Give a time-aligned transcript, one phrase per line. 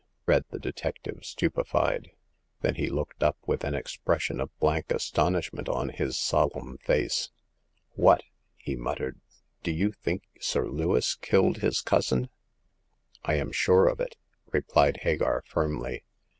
[0.25, 2.09] "read the detective, stupefied;
[2.61, 7.29] then he looked up with an expression of blank astonishment on his solemn face.
[7.91, 8.23] What!"
[8.57, 9.21] he muttered,
[9.61, 12.29] do you think Sir Lewis killed his cousin?"
[13.25, 14.17] I am sure of it!"
[14.51, 16.03] replied Hagar, firmly.